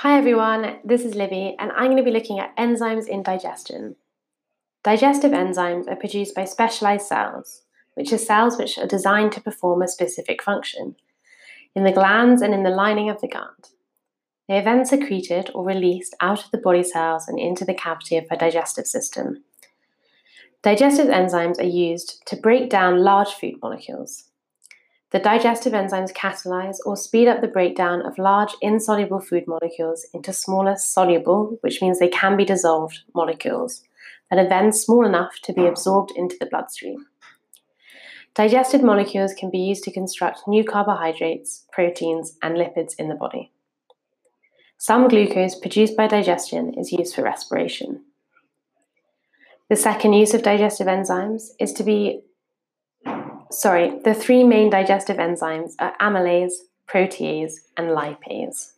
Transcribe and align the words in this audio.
Hi 0.00 0.18
everyone, 0.18 0.80
this 0.84 1.06
is 1.06 1.14
Libby, 1.14 1.56
and 1.58 1.72
I'm 1.72 1.86
going 1.86 1.96
to 1.96 2.02
be 2.02 2.10
looking 2.10 2.38
at 2.38 2.54
enzymes 2.58 3.08
in 3.08 3.22
digestion. 3.22 3.96
Digestive 4.84 5.32
enzymes 5.32 5.88
are 5.88 5.96
produced 5.96 6.34
by 6.34 6.44
specialized 6.44 7.06
cells, 7.06 7.62
which 7.94 8.12
are 8.12 8.18
cells 8.18 8.58
which 8.58 8.76
are 8.76 8.86
designed 8.86 9.32
to 9.32 9.40
perform 9.40 9.80
a 9.80 9.88
specific 9.88 10.42
function, 10.42 10.96
in 11.74 11.84
the 11.84 11.92
glands 11.92 12.42
and 12.42 12.52
in 12.52 12.62
the 12.62 12.68
lining 12.68 13.08
of 13.08 13.22
the 13.22 13.26
gut. 13.26 13.70
They 14.46 14.58
are 14.58 14.62
then 14.62 14.84
secreted 14.84 15.50
or 15.54 15.64
released 15.64 16.14
out 16.20 16.44
of 16.44 16.50
the 16.50 16.58
body 16.58 16.82
cells 16.82 17.26
and 17.26 17.38
into 17.38 17.64
the 17.64 17.72
cavity 17.72 18.18
of 18.18 18.28
the 18.28 18.36
digestive 18.36 18.86
system. 18.86 19.44
Digestive 20.62 21.06
enzymes 21.06 21.58
are 21.58 21.64
used 21.64 22.22
to 22.26 22.36
break 22.36 22.68
down 22.68 23.02
large 23.02 23.30
food 23.30 23.54
molecules. 23.62 24.25
The 25.16 25.22
digestive 25.22 25.72
enzymes 25.72 26.12
catalyze 26.12 26.76
or 26.84 26.94
speed 26.94 27.26
up 27.26 27.40
the 27.40 27.48
breakdown 27.48 28.04
of 28.04 28.18
large 28.18 28.52
insoluble 28.60 29.18
food 29.18 29.44
molecules 29.46 30.06
into 30.12 30.30
smaller 30.30 30.76
soluble, 30.76 31.56
which 31.62 31.80
means 31.80 31.98
they 31.98 32.10
can 32.10 32.36
be 32.36 32.44
dissolved, 32.44 33.00
molecules 33.14 33.82
that 34.28 34.38
are 34.38 34.46
then 34.46 34.72
small 34.72 35.06
enough 35.06 35.40
to 35.44 35.54
be 35.54 35.64
absorbed 35.64 36.12
into 36.16 36.36
the 36.38 36.44
bloodstream. 36.44 37.06
Digested 38.34 38.82
molecules 38.82 39.32
can 39.32 39.50
be 39.50 39.56
used 39.56 39.84
to 39.84 39.90
construct 39.90 40.46
new 40.46 40.62
carbohydrates, 40.62 41.64
proteins, 41.72 42.36
and 42.42 42.54
lipids 42.54 42.92
in 42.98 43.08
the 43.08 43.14
body. 43.14 43.52
Some 44.76 45.08
glucose 45.08 45.58
produced 45.58 45.96
by 45.96 46.08
digestion 46.08 46.74
is 46.74 46.92
used 46.92 47.14
for 47.14 47.22
respiration. 47.22 48.04
The 49.70 49.76
second 49.76 50.12
use 50.12 50.34
of 50.34 50.42
digestive 50.42 50.88
enzymes 50.88 51.52
is 51.58 51.72
to 51.72 51.82
be 51.82 52.20
sorry, 53.50 54.00
the 54.04 54.14
three 54.14 54.44
main 54.44 54.70
digestive 54.70 55.16
enzymes 55.16 55.74
are 55.78 55.96
amylase, 56.00 56.52
protease, 56.88 57.54
and 57.76 57.88
lipase. 57.88 58.72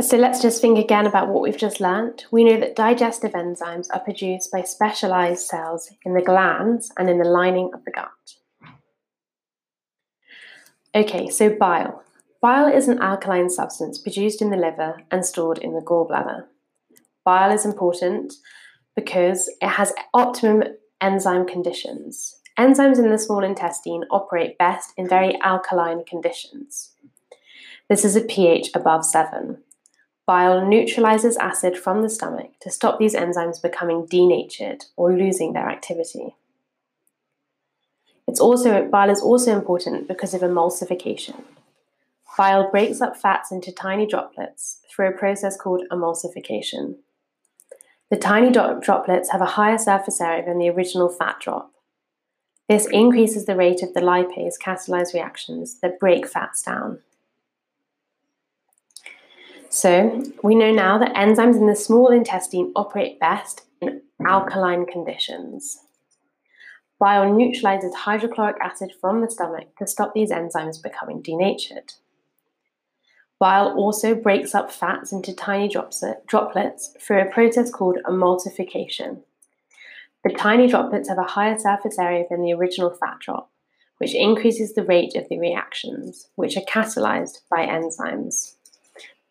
So 0.00 0.16
let's 0.16 0.40
just 0.40 0.60
think 0.60 0.78
again 0.78 1.06
about 1.06 1.28
what 1.28 1.42
we've 1.42 1.56
just 1.56 1.80
learnt. 1.80 2.26
We 2.30 2.44
know 2.44 2.58
that 2.58 2.76
digestive 2.76 3.32
enzymes 3.32 3.88
are 3.92 4.00
produced 4.00 4.50
by 4.50 4.62
specialized 4.62 5.46
cells 5.46 5.90
in 6.04 6.14
the 6.14 6.22
glands 6.22 6.92
and 6.96 7.10
in 7.10 7.18
the 7.18 7.28
lining 7.28 7.70
of 7.74 7.84
the 7.84 7.90
gut. 7.90 8.08
Okay, 10.94 11.28
so 11.28 11.50
bile. 11.50 12.02
Bile 12.40 12.66
is 12.66 12.88
an 12.88 13.00
alkaline 13.00 13.50
substance 13.50 13.98
produced 13.98 14.40
in 14.40 14.50
the 14.50 14.56
liver 14.56 15.02
and 15.10 15.26
stored 15.26 15.58
in 15.58 15.74
the 15.74 15.80
gallbladder. 15.80 16.44
Bile 17.24 17.52
is 17.52 17.64
important 17.64 18.34
because 18.96 19.48
it 19.60 19.68
has 19.68 19.92
optimum 20.12 20.64
enzyme 21.00 21.46
conditions. 21.46 22.36
Enzymes 22.58 22.98
in 22.98 23.10
the 23.10 23.18
small 23.18 23.42
intestine 23.42 24.04
operate 24.10 24.58
best 24.58 24.92
in 24.96 25.08
very 25.08 25.40
alkaline 25.40 26.04
conditions. 26.04 26.92
This 27.88 28.04
is 28.04 28.16
a 28.16 28.20
pH 28.20 28.70
above 28.74 29.04
7. 29.04 29.58
Bile 30.26 30.66
neutralizes 30.66 31.36
acid 31.36 31.76
from 31.76 32.02
the 32.02 32.08
stomach 32.08 32.52
to 32.60 32.70
stop 32.70 32.98
these 32.98 33.14
enzymes 33.14 33.60
becoming 33.60 34.06
denatured 34.06 34.84
or 34.96 35.12
losing 35.12 35.52
their 35.52 35.68
activity. 35.68 36.36
It's 38.28 38.40
also, 38.40 38.88
bile 38.88 39.10
is 39.10 39.20
also 39.20 39.52
important 39.52 40.08
because 40.08 40.32
of 40.32 40.42
emulsification. 40.42 41.42
Bile 42.36 42.70
breaks 42.70 43.00
up 43.00 43.16
fats 43.16 43.50
into 43.52 43.72
tiny 43.72 44.06
droplets 44.06 44.78
through 44.88 45.08
a 45.08 45.12
process 45.12 45.56
called 45.56 45.82
emulsification. 45.90 46.96
The 48.12 48.18
tiny 48.18 48.50
droplets 48.50 49.30
have 49.32 49.40
a 49.40 49.46
higher 49.46 49.78
surface 49.78 50.20
area 50.20 50.44
than 50.44 50.58
the 50.58 50.68
original 50.68 51.08
fat 51.08 51.40
drop. 51.40 51.72
This 52.68 52.86
increases 52.88 53.46
the 53.46 53.56
rate 53.56 53.82
of 53.82 53.94
the 53.94 54.02
lipase 54.02 54.60
catalyzed 54.62 55.14
reactions 55.14 55.80
that 55.80 55.98
break 55.98 56.28
fats 56.28 56.60
down. 56.60 56.98
So, 59.70 60.22
we 60.42 60.54
know 60.54 60.70
now 60.70 60.98
that 60.98 61.14
enzymes 61.14 61.56
in 61.56 61.66
the 61.66 61.74
small 61.74 62.08
intestine 62.08 62.70
operate 62.76 63.18
best 63.18 63.62
in 63.80 64.02
alkaline 64.22 64.84
conditions. 64.84 65.78
Bile 66.98 67.32
neutralizes 67.32 67.94
hydrochloric 67.94 68.58
acid 68.60 68.92
from 69.00 69.22
the 69.22 69.30
stomach 69.30 69.74
to 69.78 69.86
stop 69.86 70.12
these 70.12 70.30
enzymes 70.30 70.82
becoming 70.82 71.22
denatured. 71.22 71.94
Bile 73.42 73.74
also 73.76 74.14
breaks 74.14 74.54
up 74.54 74.70
fats 74.70 75.10
into 75.10 75.34
tiny 75.34 75.68
droplets 75.68 76.94
through 77.00 77.22
a 77.22 77.32
process 77.32 77.72
called 77.72 77.98
emulsification. 78.06 79.22
The 80.22 80.32
tiny 80.32 80.68
droplets 80.68 81.08
have 81.08 81.18
a 81.18 81.24
higher 81.24 81.58
surface 81.58 81.98
area 81.98 82.24
than 82.30 82.42
the 82.42 82.52
original 82.52 82.90
fat 82.90 83.18
drop, 83.18 83.50
which 83.98 84.14
increases 84.14 84.74
the 84.74 84.84
rate 84.84 85.16
of 85.16 85.28
the 85.28 85.40
reactions, 85.40 86.28
which 86.36 86.56
are 86.56 86.60
catalyzed 86.60 87.40
by 87.50 87.66
enzymes 87.66 88.54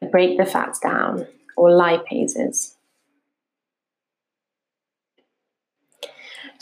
that 0.00 0.10
break 0.10 0.36
the 0.36 0.44
fats 0.44 0.80
down, 0.80 1.28
or 1.56 1.68
lipases. 1.70 2.74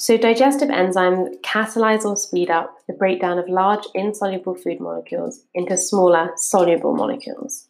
So, 0.00 0.16
digestive 0.16 0.69
enzymes 0.69 1.41
catalyze 1.41 2.04
or 2.04 2.16
speed 2.16 2.50
up 2.50 2.78
the 2.86 2.92
breakdown 2.92 3.36
of 3.36 3.48
large 3.48 3.82
insoluble 3.97 4.54
food 4.54 4.78
molecules 4.78 5.42
into 5.54 5.76
smaller 5.76 6.31
soluble 6.36 6.94
molecules. 6.94 7.66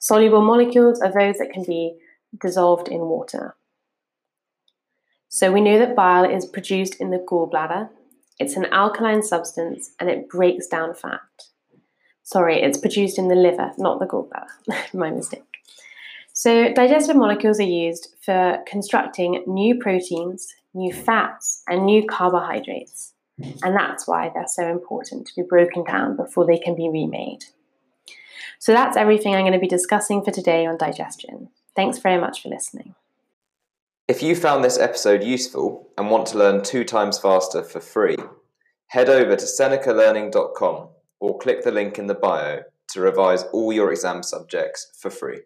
Soluble 0.00 0.42
molecules 0.42 1.00
are 1.00 1.12
those 1.12 1.38
that 1.38 1.52
can 1.52 1.62
be 1.62 1.94
dissolved 2.40 2.88
in 2.88 3.02
water. 3.02 3.54
So, 5.28 5.52
we 5.52 5.60
know 5.60 5.78
that 5.78 5.94
bile 5.94 6.24
is 6.24 6.46
produced 6.46 6.96
in 6.96 7.10
the 7.10 7.18
gallbladder. 7.18 7.90
It's 8.40 8.56
an 8.56 8.66
alkaline 8.72 9.22
substance 9.22 9.92
and 10.00 10.10
it 10.10 10.28
breaks 10.28 10.66
down 10.66 10.94
fat. 10.94 11.20
Sorry, 12.24 12.60
it's 12.60 12.78
produced 12.78 13.18
in 13.18 13.28
the 13.28 13.36
liver, 13.36 13.70
not 13.78 14.00
the 14.00 14.06
gallbladder. 14.06 14.92
My 14.92 15.10
mistake. 15.10 15.51
So, 16.34 16.72
digestive 16.72 17.16
molecules 17.16 17.60
are 17.60 17.64
used 17.64 18.14
for 18.22 18.58
constructing 18.66 19.44
new 19.46 19.78
proteins, 19.78 20.54
new 20.72 20.92
fats, 20.92 21.62
and 21.68 21.84
new 21.84 22.06
carbohydrates. 22.06 23.12
And 23.62 23.76
that's 23.76 24.06
why 24.06 24.30
they're 24.32 24.46
so 24.46 24.68
important 24.68 25.26
to 25.26 25.34
be 25.36 25.46
broken 25.46 25.84
down 25.84 26.16
before 26.16 26.46
they 26.46 26.58
can 26.58 26.74
be 26.74 26.88
remade. 26.88 27.44
So, 28.58 28.72
that's 28.72 28.96
everything 28.96 29.34
I'm 29.34 29.42
going 29.42 29.52
to 29.52 29.58
be 29.58 29.68
discussing 29.68 30.24
for 30.24 30.30
today 30.30 30.64
on 30.64 30.78
digestion. 30.78 31.50
Thanks 31.76 31.98
very 31.98 32.20
much 32.20 32.42
for 32.42 32.48
listening. 32.48 32.94
If 34.08 34.22
you 34.22 34.34
found 34.34 34.64
this 34.64 34.78
episode 34.78 35.22
useful 35.22 35.88
and 35.96 36.10
want 36.10 36.26
to 36.28 36.38
learn 36.38 36.62
two 36.62 36.84
times 36.84 37.18
faster 37.18 37.62
for 37.62 37.80
free, 37.80 38.16
head 38.88 39.08
over 39.08 39.36
to 39.36 39.44
senecalearning.com 39.44 40.88
or 41.20 41.38
click 41.38 41.62
the 41.62 41.70
link 41.70 41.98
in 41.98 42.08
the 42.08 42.14
bio 42.14 42.62
to 42.88 43.00
revise 43.00 43.44
all 43.52 43.72
your 43.72 43.90
exam 43.90 44.22
subjects 44.22 44.92
for 44.98 45.08
free. 45.08 45.40